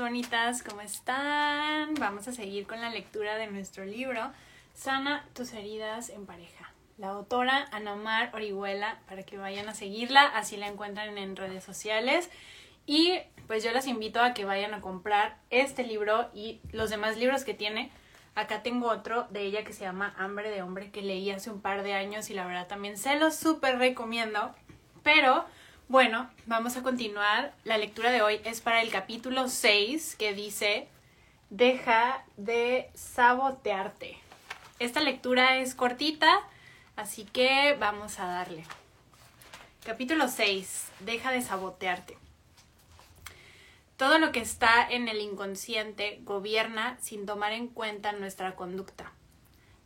[0.00, 1.94] bonitas, ¿cómo están?
[1.94, 4.32] Vamos a seguir con la lectura de nuestro libro
[4.72, 6.72] Sana tus heridas en pareja.
[6.98, 12.28] La autora Anamar Orihuela, para que vayan a seguirla, así la encuentran en redes sociales.
[12.86, 17.16] Y pues yo las invito a que vayan a comprar este libro y los demás
[17.16, 17.92] libros que tiene.
[18.34, 21.60] Acá tengo otro de ella que se llama Hambre de Hombre que leí hace un
[21.60, 24.56] par de años y la verdad también se los súper recomiendo.
[25.04, 25.44] Pero
[25.88, 27.54] bueno, vamos a continuar.
[27.64, 30.88] La lectura de hoy es para el capítulo 6 que dice,
[31.50, 34.18] deja de sabotearte.
[34.78, 36.40] Esta lectura es cortita,
[36.96, 38.64] así que vamos a darle.
[39.84, 42.16] Capítulo 6, deja de sabotearte.
[43.96, 49.12] Todo lo que está en el inconsciente gobierna sin tomar en cuenta nuestra conducta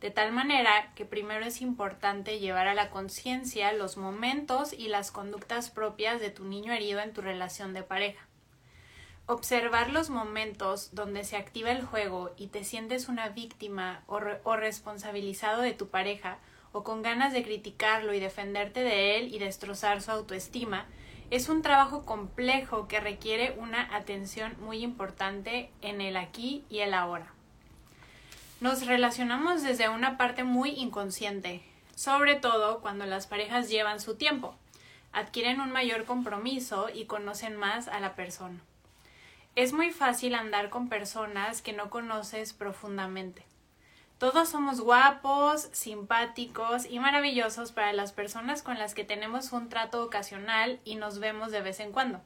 [0.01, 5.11] de tal manera que primero es importante llevar a la conciencia los momentos y las
[5.11, 8.25] conductas propias de tu niño herido en tu relación de pareja.
[9.25, 14.55] Observar los momentos donde se activa el juego y te sientes una víctima o, o,
[14.55, 16.39] responsabilizado de tu pareja
[16.71, 20.87] o con ganas de criticarlo y defenderte de él y destrozar su autoestima,
[21.29, 26.93] es un trabajo complejo que requiere una atención muy importante en el aquí y el
[26.95, 27.33] ahora.
[28.61, 31.63] Nos relacionamos desde una parte muy inconsciente,
[31.95, 34.53] sobre todo cuando las parejas llevan su tiempo,
[35.13, 38.59] adquieren un mayor compromiso y conocen más a la persona.
[39.55, 43.45] Es muy fácil andar con personas que no conoces profundamente.
[44.17, 50.03] Todos somos guapos, simpáticos y maravillosos para las personas con las que tenemos un trato
[50.03, 52.19] ocasional y nos vemos de vez en cuando.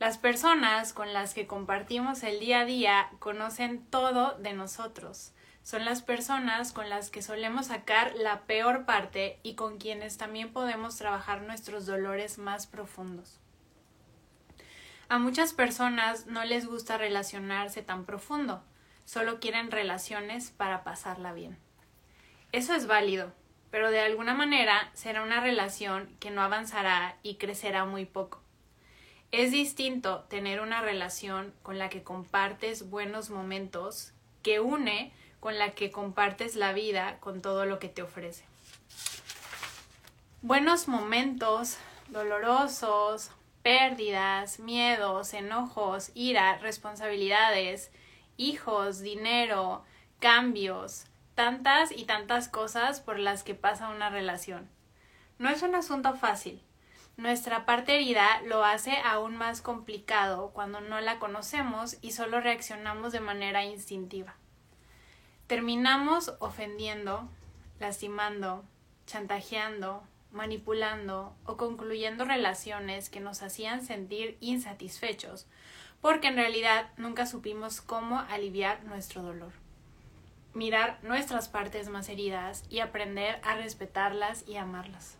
[0.00, 5.34] Las personas con las que compartimos el día a día conocen todo de nosotros.
[5.62, 10.54] Son las personas con las que solemos sacar la peor parte y con quienes también
[10.54, 13.40] podemos trabajar nuestros dolores más profundos.
[15.10, 18.64] A muchas personas no les gusta relacionarse tan profundo,
[19.04, 21.58] solo quieren relaciones para pasarla bien.
[22.52, 23.34] Eso es válido,
[23.70, 28.40] pero de alguna manera será una relación que no avanzará y crecerá muy poco.
[29.32, 35.70] Es distinto tener una relación con la que compartes buenos momentos, que une con la
[35.70, 38.44] que compartes la vida con todo lo que te ofrece.
[40.42, 43.30] Buenos momentos, dolorosos,
[43.62, 47.92] pérdidas, miedos, enojos, ira, responsabilidades,
[48.36, 49.84] hijos, dinero,
[50.18, 51.04] cambios,
[51.36, 54.68] tantas y tantas cosas por las que pasa una relación.
[55.38, 56.60] No es un asunto fácil,
[57.16, 63.12] nuestra parte herida lo hace aún más complicado cuando no la conocemos y solo reaccionamos
[63.12, 64.36] de manera instintiva.
[65.46, 67.28] Terminamos ofendiendo,
[67.78, 68.64] lastimando,
[69.06, 75.46] chantajeando, manipulando o concluyendo relaciones que nos hacían sentir insatisfechos,
[76.00, 79.52] porque en realidad nunca supimos cómo aliviar nuestro dolor.
[80.54, 85.19] Mirar nuestras partes más heridas y aprender a respetarlas y amarlas.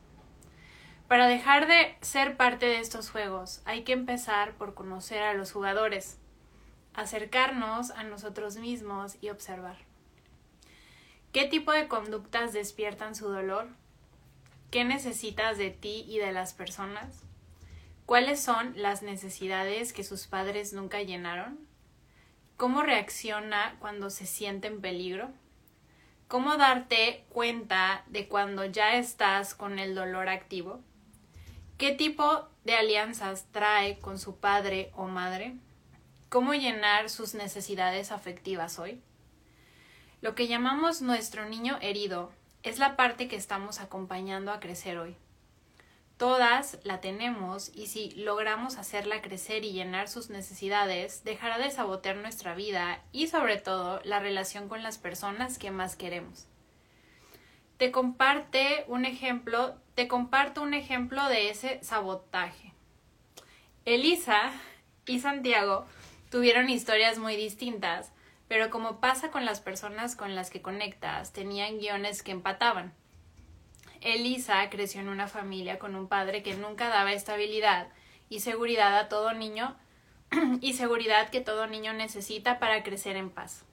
[1.11, 5.51] Para dejar de ser parte de estos juegos hay que empezar por conocer a los
[5.51, 6.19] jugadores,
[6.95, 9.75] acercarnos a nosotros mismos y observar.
[11.33, 13.67] ¿Qué tipo de conductas despiertan su dolor?
[14.71, 17.25] ¿Qué necesitas de ti y de las personas?
[18.07, 21.59] ¿Cuáles son las necesidades que sus padres nunca llenaron?
[22.57, 25.31] ¿Cómo reacciona cuando se siente en peligro?
[26.29, 30.85] ¿Cómo darte cuenta de cuando ya estás con el dolor activo?
[31.81, 35.57] ¿Qué tipo de alianzas trae con su padre o madre?
[36.29, 39.01] ¿Cómo llenar sus necesidades afectivas hoy?
[40.21, 42.33] Lo que llamamos nuestro niño herido
[42.63, 45.17] es la parte que estamos acompañando a crecer hoy.
[46.19, 52.17] Todas la tenemos y si logramos hacerla crecer y llenar sus necesidades, dejará de sabotear
[52.17, 56.47] nuestra vida y sobre todo la relación con las personas que más queremos.
[57.81, 62.75] Te comparte un ejemplo te comparto un ejemplo de ese sabotaje.
[63.87, 64.53] Elisa
[65.07, 65.87] y Santiago
[66.31, 68.13] tuvieron historias muy distintas,
[68.49, 72.93] pero como pasa con las personas con las que conectas, tenían guiones que empataban.
[74.03, 77.89] Elisa creció en una familia con un padre que nunca daba estabilidad
[78.29, 79.75] y seguridad a todo niño
[80.61, 83.65] y seguridad que todo niño necesita para crecer en paz.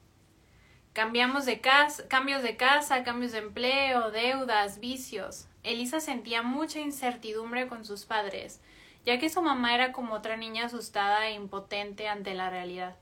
[0.97, 5.45] Cambiamos de casa, cambios de casa, cambios de empleo, deudas, vicios.
[5.61, 8.61] Elisa sentía mucha incertidumbre con sus padres,
[9.05, 12.95] ya que su mamá era como otra niña asustada e impotente ante la realidad.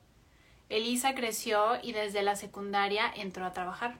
[0.68, 3.98] Elisa creció y desde la secundaria entró a trabajar.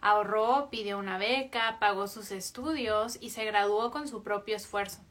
[0.00, 5.02] Ahorró, pidió una beca, pagó sus estudios y se graduó con su propio esfuerzo.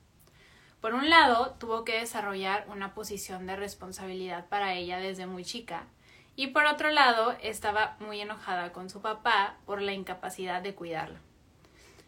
[0.82, 5.86] Por un lado, tuvo que desarrollar una posición de responsabilidad para ella desde muy chica,
[6.40, 11.20] y por otro lado, estaba muy enojada con su papá por la incapacidad de cuidarla.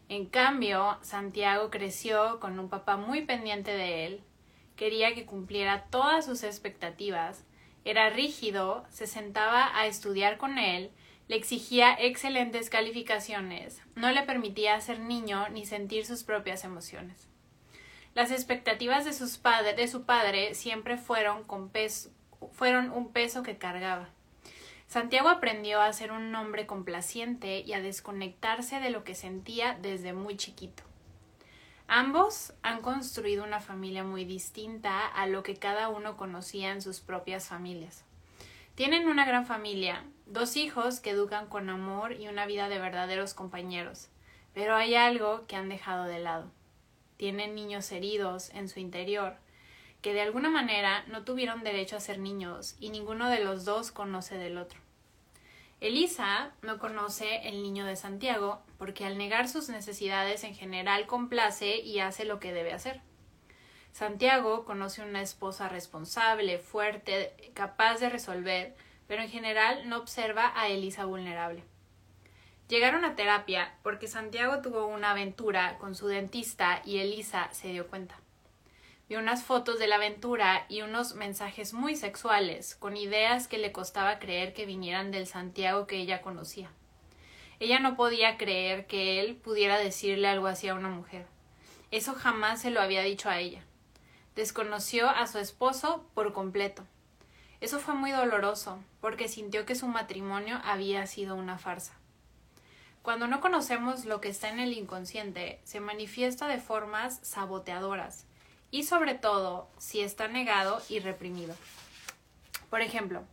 [0.07, 4.23] En cambio, Santiago creció con un papá muy pendiente de él,
[4.77, 7.43] quería que cumpliera todas sus expectativas,
[7.83, 10.91] era rígido, se sentaba a estudiar con él,
[11.27, 17.27] le exigía excelentes calificaciones, no le permitía ser niño ni sentir sus propias emociones.
[18.15, 19.41] Las expectativas de, sus
[19.75, 24.07] de su padre siempre fueron, un peso que cargaba.
[24.91, 30.11] Santiago aprendió a ser un hombre complaciente y a desconectarse de lo que sentía desde
[30.11, 30.83] muy chiquito.
[31.87, 36.99] Ambos han construido una familia muy distinta a lo que cada uno conocía en sus
[36.99, 38.03] propias familias.
[38.75, 43.33] Tienen una gran familia, dos hijos que educan con amor y una vida de verdaderos
[43.33, 44.09] compañeros,
[44.53, 46.51] pero hay algo que han dejado de lado.
[47.15, 49.37] Tienen niños heridos en su interior,
[50.01, 53.91] que de alguna manera no tuvieron derecho a ser niños y ninguno de los dos
[53.91, 54.79] conoce del otro.
[55.79, 61.77] Elisa no conoce el niño de Santiago porque al negar sus necesidades en general complace
[61.77, 63.01] y hace lo que debe hacer.
[63.91, 68.75] Santiago conoce una esposa responsable, fuerte, capaz de resolver,
[69.07, 71.63] pero en general no observa a Elisa vulnerable.
[72.69, 77.87] Llegaron a terapia porque Santiago tuvo una aventura con su dentista y Elisa se dio
[77.87, 78.20] cuenta
[79.11, 83.73] y unas fotos de la aventura y unos mensajes muy sexuales, con ideas que le
[83.73, 86.71] costaba creer que vinieran del Santiago que ella conocía.
[87.59, 91.25] Ella no podía creer que él pudiera decirle algo así a una mujer.
[91.91, 93.65] Eso jamás se lo había dicho a ella.
[94.33, 96.87] Desconoció a su esposo por completo.
[97.59, 101.95] Eso fue muy doloroso, porque sintió que su matrimonio había sido una farsa.
[103.01, 108.25] Cuando no conocemos lo que está en el inconsciente, se manifiesta de formas saboteadoras,
[108.71, 111.55] y sobre todo si está negado y reprimido.
[112.69, 113.23] Por ejemplo,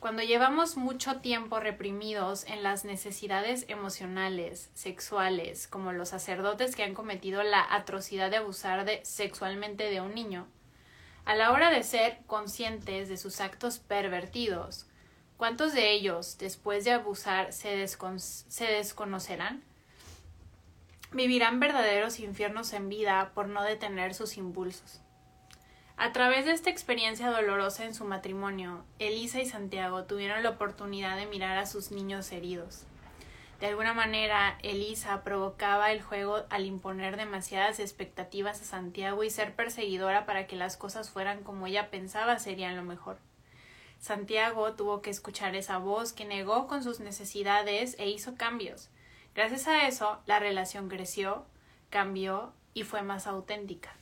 [0.00, 6.94] cuando llevamos mucho tiempo reprimidos en las necesidades emocionales, sexuales, como los sacerdotes que han
[6.94, 10.48] cometido la atrocidad de abusar sexualmente de un niño,
[11.24, 14.86] a la hora de ser conscientes de sus actos pervertidos,
[15.36, 19.62] ¿cuántos de ellos, después de abusar, se desconocerán?
[21.12, 25.00] Vivirán verdaderos infiernos en vida por no detener sus impulsos.
[25.96, 31.16] A través de esta experiencia dolorosa en su matrimonio, Elisa y Santiago tuvieron la oportunidad
[31.16, 32.86] de mirar a sus niños heridos.
[33.60, 39.54] De alguna manera, Elisa provocaba el juego al imponer demasiadas expectativas a Santiago y ser
[39.54, 43.18] perseguidora para que las cosas fueran como ella pensaba serían lo mejor.
[44.00, 48.90] Santiago tuvo que escuchar esa voz que negó con sus necesidades e hizo cambios.
[49.34, 51.46] Gracias a eso, la relación creció,
[51.88, 53.94] cambió y fue más auténtica.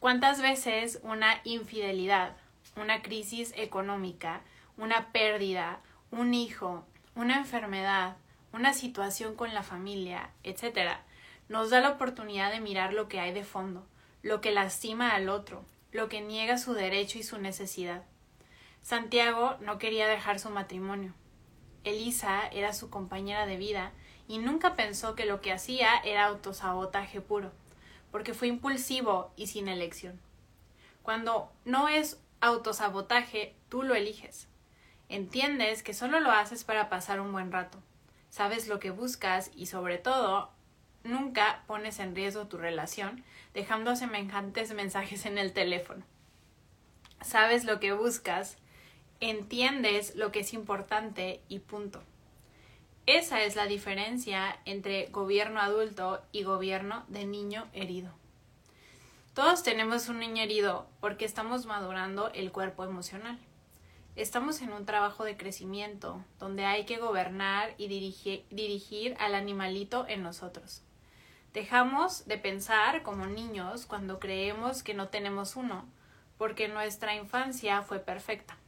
[0.00, 2.36] ¿Cuántas veces una infidelidad,
[2.76, 4.42] una crisis económica,
[4.76, 5.80] una pérdida,
[6.10, 6.84] un hijo,
[7.14, 8.16] una enfermedad,
[8.52, 11.02] una situación con la familia, etcétera,
[11.48, 13.86] nos da la oportunidad de mirar lo que hay de fondo,
[14.22, 18.02] lo que lastima al otro, lo que niega su derecho y su necesidad.
[18.82, 21.14] Santiago no quería dejar su matrimonio.
[21.84, 23.92] Elisa era su compañera de vida
[24.32, 27.52] y nunca pensó que lo que hacía era autosabotaje puro,
[28.10, 30.18] porque fue impulsivo y sin elección.
[31.02, 34.48] Cuando no es autosabotaje, tú lo eliges.
[35.10, 37.76] Entiendes que solo lo haces para pasar un buen rato.
[38.30, 40.48] Sabes lo que buscas y sobre todo
[41.04, 43.22] nunca pones en riesgo tu relación
[43.52, 46.06] dejando semejantes mensajes en el teléfono.
[47.20, 48.56] Sabes lo que buscas,
[49.20, 52.02] entiendes lo que es importante y punto.
[53.06, 58.12] Esa es la diferencia entre gobierno adulto y gobierno de niño herido.
[59.34, 63.40] Todos tenemos un niño herido porque estamos madurando el cuerpo emocional.
[64.14, 70.22] Estamos en un trabajo de crecimiento donde hay que gobernar y dirigir, al animalito en
[70.22, 70.82] nosotros.
[71.54, 75.86] Dejamos de pensar como niños cuando creemos que no tenemos uno,
[76.38, 78.58] porque nuestra infancia fue perfecta.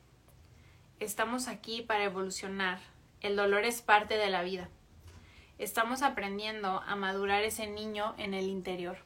[0.98, 2.80] Estamos aquí para evolucionar,
[3.24, 4.68] el dolor es parte de la vida.
[5.58, 8.98] Estamos aprendiendo a madurar ese niño en el interior.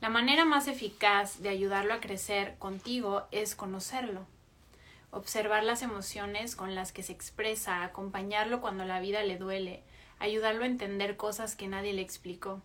[0.00, 4.26] La manera más eficaz de ayudarlo a crecer contigo es conocerlo,
[5.10, 9.82] observar las emociones con las que se expresa, acompañarlo cuando la vida le duele,
[10.20, 12.62] ayudarlo a entender cosas que nadie le explicó,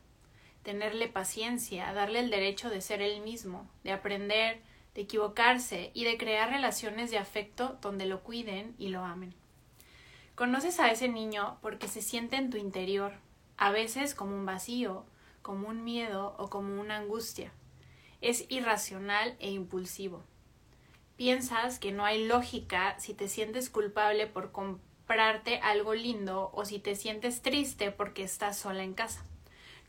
[0.61, 4.61] tenerle paciencia, darle el derecho de ser él mismo, de aprender,
[4.93, 9.33] de equivocarse y de crear relaciones de afecto donde lo cuiden y lo amen.
[10.39, 13.11] Conoces a ese niño porque se siente en tu interior,
[13.57, 15.03] a veces como un vacío,
[15.41, 17.51] como un miedo o como una angustia.
[18.21, 20.23] Es irracional e impulsivo.
[21.17, 26.79] Piensas que no hay lógica si te sientes culpable por comprarte algo lindo o si
[26.79, 29.25] te sientes triste porque estás sola en casa.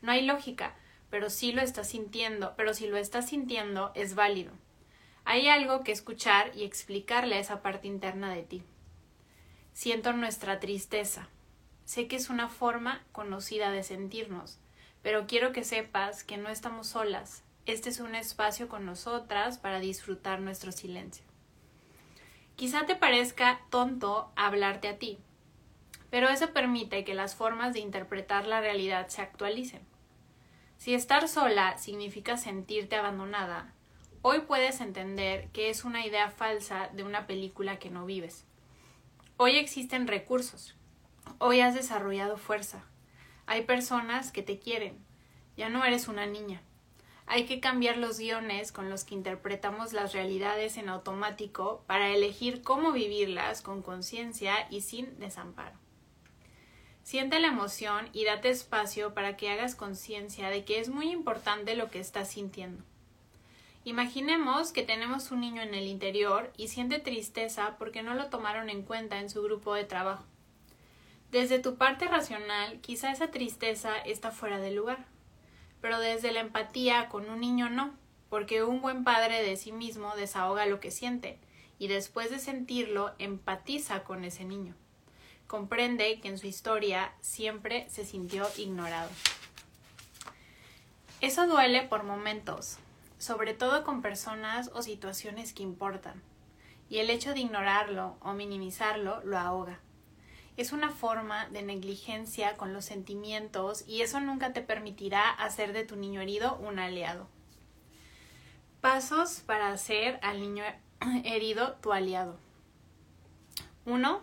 [0.01, 0.75] No hay lógica,
[1.09, 4.51] pero sí lo estás sintiendo, pero si lo estás sintiendo es válido.
[5.23, 8.63] Hay algo que escuchar y explicarle a esa parte interna de ti.
[9.73, 11.29] Siento nuestra tristeza.
[11.85, 14.59] Sé que es una forma conocida de sentirnos,
[15.01, 17.43] pero quiero que sepas que no estamos solas.
[17.65, 21.23] Este es un espacio con nosotras para disfrutar nuestro silencio.
[22.55, 25.17] Quizá te parezca tonto hablarte a ti,
[26.09, 29.81] pero eso permite que las formas de interpretar la realidad se actualicen.
[30.77, 33.73] Si estar sola significa sentirte abandonada,
[34.21, 38.45] hoy puedes entender que es una idea falsa de una película que no vives.
[39.43, 40.75] Hoy existen recursos.
[41.39, 42.85] Hoy has desarrollado fuerza.
[43.47, 45.03] Hay personas que te quieren.
[45.57, 46.61] Ya no eres una niña.
[47.25, 52.61] Hay que cambiar los guiones con los que interpretamos las realidades en automático para elegir
[52.61, 55.75] cómo vivirlas con conciencia y sin desamparo.
[57.01, 61.75] Siente la emoción y date espacio para que hagas conciencia de que es muy importante
[61.75, 62.83] lo que estás sintiendo.
[63.83, 68.69] Imaginemos que tenemos un niño en el interior y siente tristeza porque no lo tomaron
[68.69, 70.23] en cuenta en su grupo de trabajo.
[71.31, 75.05] Desde tu parte racional, quizá esa tristeza está fuera de lugar,
[75.81, 77.93] pero desde la empatía con un niño no,
[78.29, 81.39] porque un buen padre de sí mismo desahoga lo que siente
[81.79, 84.75] y después de sentirlo empatiza con ese niño
[85.51, 89.09] comprende que en su historia siempre se sintió ignorado.
[91.19, 92.77] Eso duele por momentos,
[93.21, 96.23] sobre todo con personas o situaciones que importan,
[96.89, 99.79] y el hecho de ignorarlo o minimizarlo lo ahoga.
[100.57, 105.85] Es una forma de negligencia con los sentimientos y eso nunca te permitirá hacer de
[105.85, 107.27] tu niño herido un aliado.
[108.81, 110.63] Pasos para hacer al niño
[111.23, 112.39] herido tu aliado.
[113.85, 114.19] 1.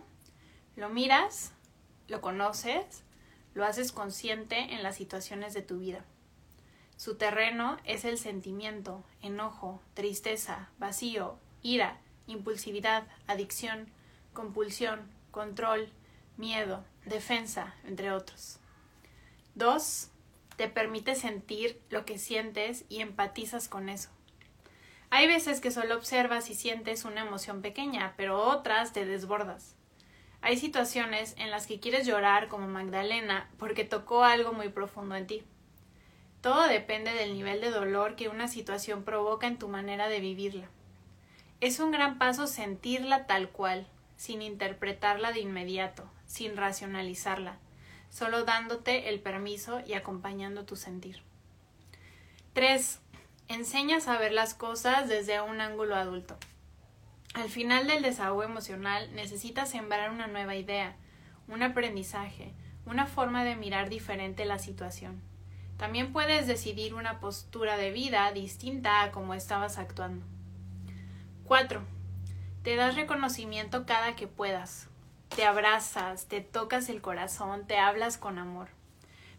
[0.75, 1.53] Lo miras,
[2.09, 3.03] lo conoces,
[3.53, 6.03] lo haces consciente en las situaciones de tu vida.
[6.99, 13.87] Su terreno es el sentimiento, enojo, tristeza, vacío, ira, impulsividad, adicción,
[14.33, 15.93] compulsión, control,
[16.35, 18.59] miedo, defensa, entre otros.
[19.55, 20.09] 2.
[20.57, 24.09] Te permite sentir lo que sientes y empatizas con eso.
[25.09, 29.73] Hay veces que solo observas y sientes una emoción pequeña, pero otras te desbordas.
[30.41, 35.27] Hay situaciones en las que quieres llorar como Magdalena porque tocó algo muy profundo en
[35.27, 35.45] ti.
[36.41, 40.69] Todo depende del nivel de dolor que una situación provoca en tu manera de vivirla.
[41.59, 47.57] Es un gran paso sentirla tal cual, sin interpretarla de inmediato, sin racionalizarla,
[48.09, 51.21] solo dándote el permiso y acompañando tu sentir.
[52.53, 52.99] 3.
[53.49, 56.37] Enseñas a ver las cosas desde un ángulo adulto.
[57.33, 60.95] Al final del desahogo emocional necesitas sembrar una nueva idea,
[61.47, 62.53] un aprendizaje,
[62.85, 65.28] una forma de mirar diferente la situación.
[65.79, 70.23] También puedes decidir una postura de vida distinta a como estabas actuando.
[71.45, 71.81] 4.
[72.61, 74.89] Te das reconocimiento cada que puedas.
[75.35, 78.67] Te abrazas, te tocas el corazón, te hablas con amor.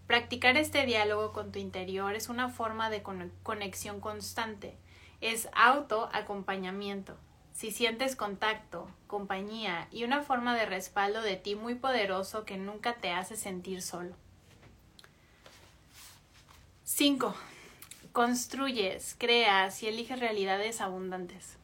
[0.09, 3.04] Practicar este diálogo con tu interior es una forma de
[3.44, 4.76] conexión constante,
[5.20, 7.16] es autoacompañamiento
[7.61, 12.94] si sientes contacto, compañía y una forma de respaldo de ti muy poderoso que nunca
[12.94, 14.16] te hace sentir solo.
[16.92, 17.35] 5.
[18.12, 21.56] Construyes, creas y eliges realidades abundantes.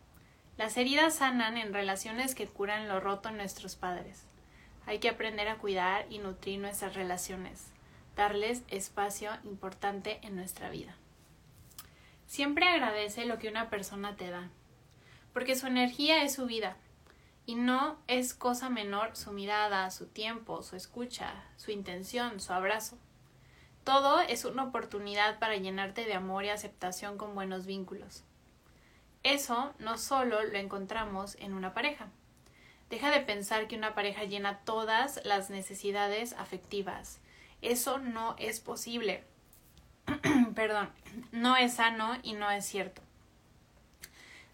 [0.57, 4.23] Las heridas sanan en relaciones que curan lo roto en nuestros padres.
[4.87, 7.67] Hay que aprender a cuidar y nutrir nuestras relaciones,
[8.15, 10.95] darles espacio importante en nuestra vida.
[12.27, 14.49] Siempre agradece lo que una persona te da
[15.33, 16.77] porque su energía es su vida
[17.45, 22.97] y no es cosa menor su mirada, su tiempo, su escucha, su intención, su abrazo.
[23.87, 28.25] Todo es una oportunidad para llenarte de amor y aceptación con buenos vínculos.
[29.23, 32.09] Eso no solo lo encontramos en una pareja.
[32.91, 37.21] Deja de pensar que una pareja llena todas las necesidades afectivas.
[37.63, 39.23] Eso no es posible.
[40.57, 40.91] Perdón,
[41.31, 43.03] no es sano y no es cierto.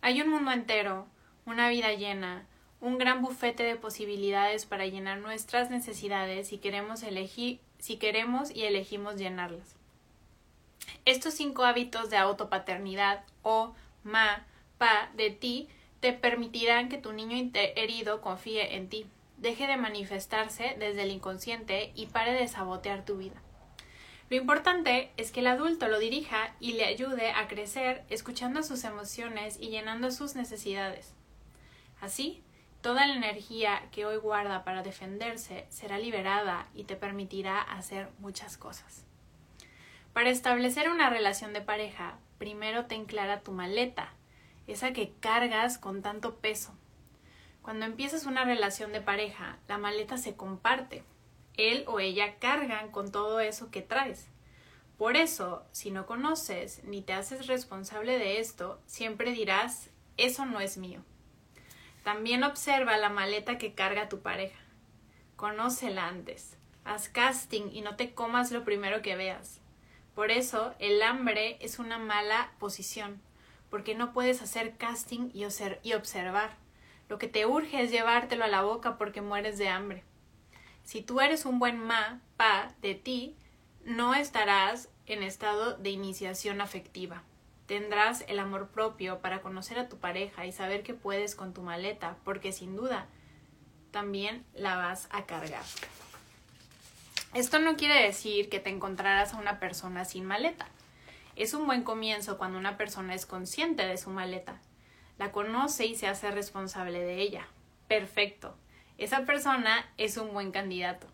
[0.02, 1.06] Hay un mundo entero,
[1.46, 2.44] una vida llena,
[2.82, 8.62] un gran bufete de posibilidades para llenar nuestras necesidades si queremos elegir, si queremos y
[8.62, 9.74] elegimos llenarlas.
[11.04, 13.74] Estos cinco hábitos de autopaternidad o
[14.04, 14.46] ma,
[14.78, 20.76] pa de ti te permitirán que tu niño herido confíe en ti, deje de manifestarse
[20.78, 23.42] desde el inconsciente y pare de sabotear tu vida.
[24.30, 28.84] Lo importante es que el adulto lo dirija y le ayude a crecer escuchando sus
[28.84, 31.14] emociones y llenando sus necesidades.
[32.00, 32.44] Así,
[32.82, 38.56] toda la energía que hoy guarda para defenderse será liberada y te permitirá hacer muchas
[38.58, 39.04] cosas.
[40.12, 44.12] Para establecer una relación de pareja, primero ten clara tu maleta,
[44.66, 46.74] esa que cargas con tanto peso.
[47.62, 51.04] Cuando empiezas una relación de pareja, la maleta se comparte
[51.56, 54.28] él o ella cargan con todo eso que traes.
[54.96, 60.60] Por eso, si no conoces ni te haces responsable de esto, siempre dirás, eso no
[60.60, 61.02] es mío.
[62.02, 64.58] También observa la maleta que carga tu pareja.
[65.36, 66.56] Conócela antes.
[66.84, 69.60] Haz casting y no te comas lo primero que veas.
[70.14, 73.22] Por eso, el hambre es una mala posición,
[73.70, 75.44] porque no puedes hacer casting y
[75.94, 76.56] observar.
[77.08, 80.04] Lo que te urge es llevártelo a la boca porque mueres de hambre.
[80.82, 83.36] Si tú eres un buen ma, pa de ti,
[83.84, 87.22] no estarás en estado de iniciación afectiva.
[87.66, 91.62] Tendrás el amor propio para conocer a tu pareja y saber que puedes con tu
[91.62, 93.06] maleta, porque sin duda
[93.90, 95.64] también la vas a cargar.
[97.34, 100.66] Esto no quiere decir que te encontrarás a una persona sin maleta.
[101.36, 104.60] Es un buen comienzo cuando una persona es consciente de su maleta,
[105.18, 107.46] la conoce y se hace responsable de ella.
[107.88, 108.56] Perfecto
[109.02, 111.08] esa persona es un buen candidato.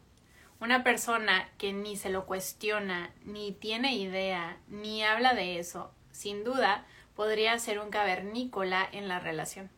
[0.60, 6.42] Una persona que ni se lo cuestiona, ni tiene idea, ni habla de eso, sin
[6.42, 6.84] duda
[7.14, 9.70] podría ser un cavernícola en la relación.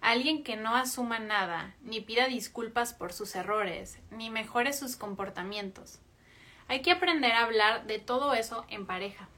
[0.00, 5.98] Alguien que no asuma nada, ni pida disculpas por sus errores, ni mejore sus comportamientos.
[6.68, 9.28] Hay que aprender a hablar de todo eso en pareja.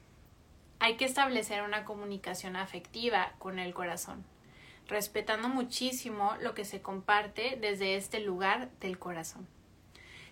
[0.79, 4.23] Hay que establecer una comunicación afectiva con el corazón
[4.87, 9.47] respetando muchísimo lo que se comparte desde este lugar del corazón.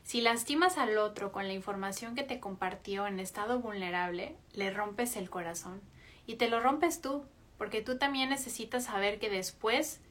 [0.03, 5.15] Si lastimas al otro con la información que te compartió en estado vulnerable, le rompes
[5.15, 5.81] el corazón
[6.25, 7.25] y te lo rompes tú,
[7.58, 10.01] porque tú también necesitas saber que después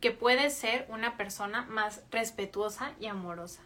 [0.00, 3.62] que puedes ser una persona más respetuosa y amorosa.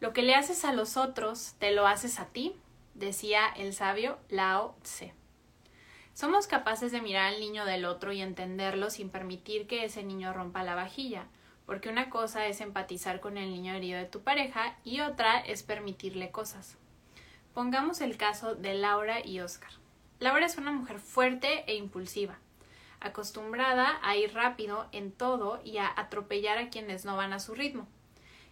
[0.00, 2.54] Lo que le haces a los otros, te lo haces a ti,
[2.94, 5.14] decía el sabio Lao Tse.
[6.14, 10.32] Somos capaces de mirar al niño del otro y entenderlo sin permitir que ese niño
[10.32, 11.26] rompa la vajilla,
[11.68, 15.62] porque una cosa es empatizar con el niño herido de tu pareja y otra es
[15.62, 16.78] permitirle cosas.
[17.52, 19.68] Pongamos el caso de Laura y Oscar.
[20.18, 22.38] Laura es una mujer fuerte e impulsiva,
[23.00, 27.54] acostumbrada a ir rápido en todo y a atropellar a quienes no van a su
[27.54, 27.86] ritmo.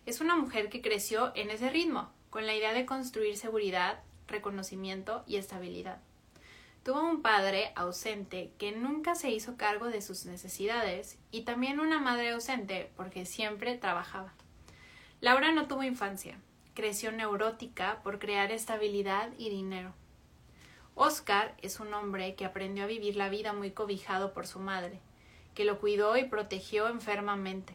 [0.04, 5.24] Es una mujer que creció en ese ritmo, con la idea de construir seguridad, reconocimiento
[5.26, 6.02] y estabilidad.
[6.86, 11.98] Tuvo un padre ausente que nunca se hizo cargo de sus necesidades y también una
[11.98, 14.32] madre ausente porque siempre trabajaba.
[15.20, 16.38] Laura no tuvo infancia,
[16.74, 19.94] creció neurótica por crear estabilidad y dinero.
[20.94, 25.00] Oscar es un hombre que aprendió a vivir la vida muy cobijado por su madre,
[25.56, 27.74] que lo cuidó y protegió enfermamente.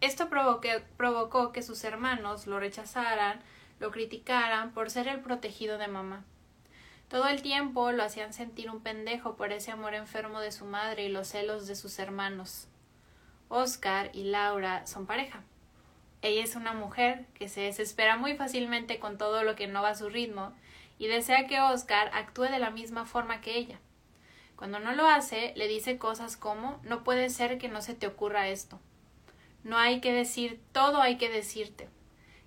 [0.00, 3.40] Esto provocó que sus hermanos lo rechazaran,
[3.80, 6.24] lo criticaran por ser el protegido de mamá.
[7.12, 11.04] Todo el tiempo lo hacían sentir un pendejo por ese amor enfermo de su madre
[11.04, 12.68] y los celos de sus hermanos.
[13.50, 15.42] Oscar y Laura son pareja.
[16.22, 19.90] Ella es una mujer que se desespera muy fácilmente con todo lo que no va
[19.90, 20.54] a su ritmo
[20.98, 23.78] y desea que Oscar actúe de la misma forma que ella.
[24.56, 28.06] Cuando no lo hace, le dice cosas como no puede ser que no se te
[28.06, 28.80] ocurra esto.
[29.64, 31.90] No hay que decir todo hay que decirte.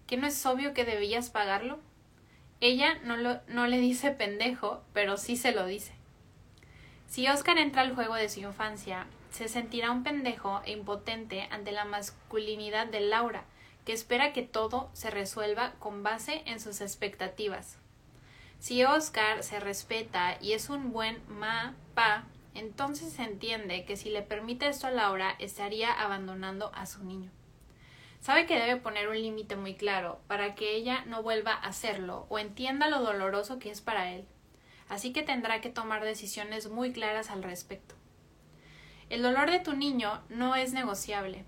[0.08, 1.80] ¿Que no es obvio que debías pagarlo?
[2.68, 5.94] Ella no, le dice pendejo, pero sí se lo dice.
[7.06, 11.72] Si Oscar entra al juego de su infancia, se sentirá un pendejo e impotente ante
[11.72, 13.44] la masculinidad de Laura,
[13.86, 17.78] que espera que todo se resuelva con base en sus expectativas.
[18.58, 22.24] Si Oscar se respeta y es un buen ma pa,
[22.56, 27.30] entonces se entiende que si le permite esto a Laura estaría abandonando a su niño.
[28.26, 32.26] Sabe que debe poner un límite muy claro para que ella no vuelva a hacerlo
[32.30, 34.26] o entienda lo doloroso que es para él.
[34.90, 37.94] Así que tendrá que tomar decisiones muy claras al respecto.
[39.12, 41.46] El dolor de tu niño no es negociable.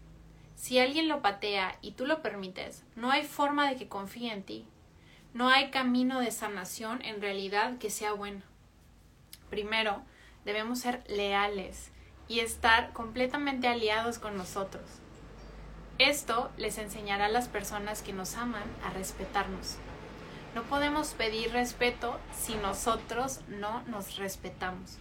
[0.54, 4.44] Si alguien lo patea y tú lo permites, no hay forma de que confíe en
[4.44, 4.68] ti.
[5.34, 8.44] No hay camino de sanación en realidad que sea bueno.
[9.50, 10.04] Primero,
[10.46, 11.90] debemos ser leales
[12.28, 15.02] y estar completamente aliados con nosotros.
[16.00, 19.78] Esto les enseñará a las personas que nos aman a respetarnos.
[20.54, 25.00] No podemos pedir respeto si nosotros no nos respetamos.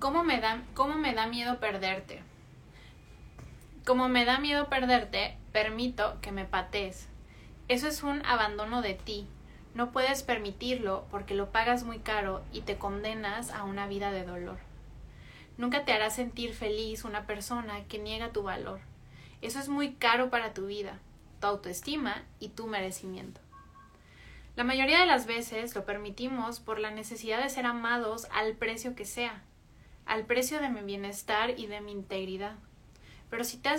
[0.00, 2.22] ¿Cómo me da, cómo me da miedo perderte?
[3.86, 7.08] Como me da miedo perderte, permito que me patees.
[7.68, 9.28] Eso es un abandono de ti.
[9.74, 14.24] No puedes permitirlo porque lo pagas muy caro y te condenas a una vida de
[14.24, 14.58] dolor.
[15.56, 18.80] Nunca te hará sentir feliz una persona que niega tu valor.
[19.40, 20.98] Eso es muy caro para tu vida,
[21.40, 23.40] tu autoestima y tu merecimiento.
[24.56, 28.96] La mayoría de las veces lo permitimos por la necesidad de ser amados al precio
[28.96, 29.44] que sea,
[30.04, 32.56] al precio de mi bienestar y de mi integridad.
[33.30, 33.78] Pero si te has...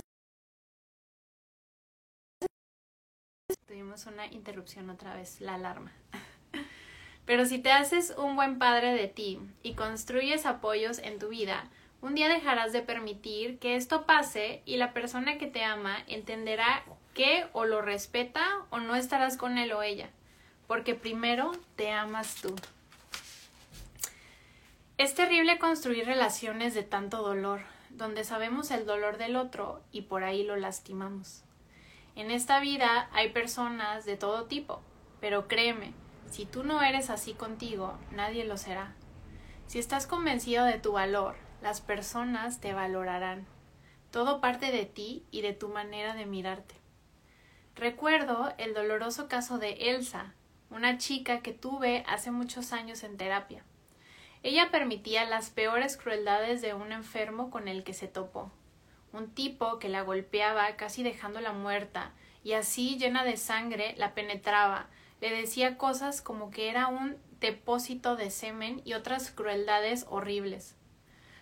[3.68, 5.92] Tuvimos una interrupción otra vez, la alarma.
[7.26, 11.70] Pero si te haces un buen padre de ti y construyes apoyos en tu vida,
[12.02, 16.84] un día dejarás de permitir que esto pase y la persona que te ama entenderá
[17.14, 20.10] que o lo respeta o no estarás con él o ella
[20.70, 22.56] porque primero te amas tú.
[25.00, 30.24] Es terrible construir relaciones de tanto dolor, donde sabemos el dolor del otro y por
[30.24, 31.42] ahí lo lastimamos.
[32.16, 34.80] En esta vida hay personas de todo tipo,
[35.20, 35.94] pero créeme,
[36.30, 38.94] si tú no eres así contigo, nadie lo será.
[39.66, 43.46] Si estás convencido de tu valor, las personas te valorarán.
[44.12, 46.76] Todo parte de ti y de tu manera de mirarte.
[47.76, 50.34] Recuerdo el doloroso caso de Elsa,
[50.70, 53.64] una chica que tuve hace muchos años en terapia.
[54.42, 58.52] Ella permitía las peores crueldades de un enfermo con el que se topó.
[59.12, 64.88] Un tipo que la golpeaba casi dejándola muerta, y así llena de sangre la penetraba,
[65.20, 70.79] le decía cosas como que era un depósito de semen y otras crueldades horribles.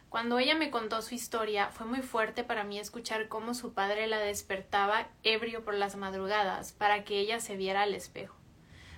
[0.10, 4.08] Cuando ella me contó su historia, fue muy fuerte para mí escuchar cómo su padre
[4.08, 8.38] la despertaba ebrio por las madrugadas para que ella se viera al espejo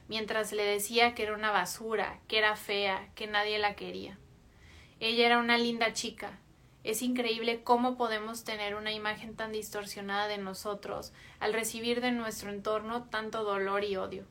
[0.10, 4.18] mientras le decía que era una basura, que era fea, que nadie la quería.
[5.00, 6.40] Ella era una linda chica.
[6.84, 12.50] Es increíble cómo podemos tener una imagen tan distorsionada de nosotros al recibir de nuestro
[12.50, 14.26] entorno tanto dolor y odio.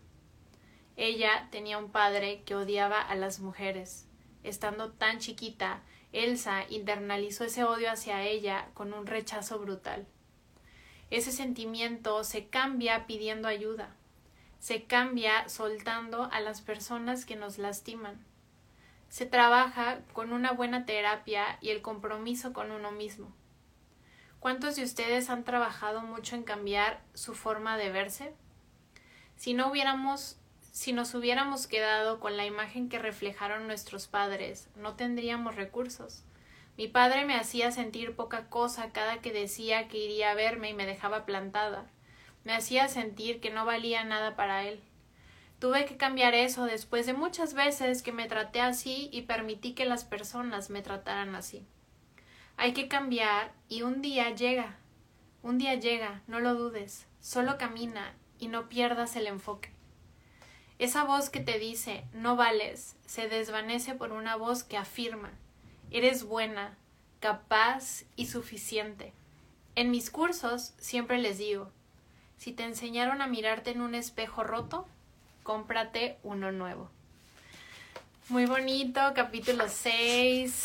[0.97, 4.09] Ella tenía un padre que odiaba a las mujeres.
[4.43, 5.83] Estando tan chiquita,
[6.13, 10.07] Elsa internalizó ese odio hacia ella con un rechazo brutal.
[11.11, 13.95] Ese sentimiento se cambia pidiendo ayuda
[14.59, 18.25] se cambia soltando a las personas que nos lastiman.
[19.09, 23.33] Se trabaja con una buena terapia y el compromiso con uno mismo.
[24.41, 28.35] ¿Cuántos de ustedes han trabajado mucho en cambiar su forma de verse?
[29.37, 30.39] Si no hubiéramos
[30.79, 36.23] si nos hubiéramos quedado con la imagen que reflejaron nuestros padres, no tendríamos recursos.
[36.77, 40.75] Mi padre me hacía sentir poca cosa cada que decía que iría a verme y
[40.75, 41.91] me dejaba plantada
[42.49, 44.81] me hacía sentir que no valía nada para él.
[45.59, 49.85] Tuve que cambiar eso después de muchas veces que me traté así y permití que
[49.85, 51.67] las personas me trataran así.
[52.57, 54.79] Hay que cambiar y un día llega.
[55.43, 59.78] Un día llega, no lo dudes, solo camina y no pierdas el enfoque.
[60.79, 65.33] Esa voz que te dice no vales se desvanece por una voz que afirma
[65.91, 66.77] eres buena,
[67.21, 69.13] capaz y suficiente.
[69.75, 71.71] En mis cursos siempre les digo
[72.39, 74.87] si te enseñaron a mirarte en un espejo roto,
[75.43, 76.89] cómprate uno nuevo.
[78.29, 80.63] Muy bonito, capítulo 6.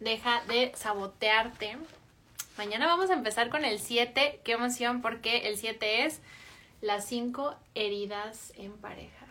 [0.00, 1.76] Deja de sabotearte.
[2.56, 4.40] Mañana vamos a empezar con el 7.
[4.44, 6.20] Qué emoción porque el 7 es
[6.80, 9.23] las 5 heridas en pareja.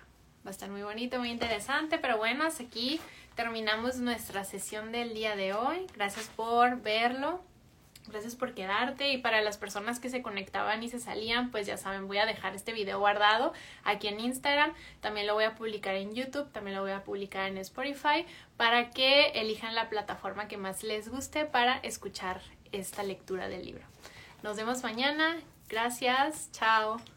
[0.46, 3.00] Va a estar muy bonito, muy interesante, pero bueno, hasta aquí
[3.36, 5.88] terminamos nuestra sesión del día de hoy.
[5.96, 7.42] Gracias por verlo.
[8.08, 11.78] Gracias por quedarte y para las personas que se conectaban y se salían, pues ya
[11.78, 13.54] saben, voy a dejar este video guardado
[13.86, 17.48] aquí en Instagram, también lo voy a publicar en YouTube, también lo voy a publicar
[17.48, 18.26] en Spotify
[18.58, 22.42] para que elijan la plataforma que más les guste para escuchar
[22.74, 23.86] esta lectura del libro.
[24.42, 25.38] Nos vemos mañana,
[25.70, 27.13] gracias, chao.